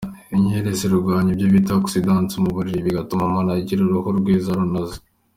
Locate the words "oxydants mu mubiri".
1.79-2.85